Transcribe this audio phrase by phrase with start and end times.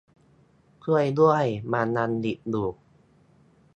[0.83, 2.67] ช่วยด้วยมันยังดิบอยู่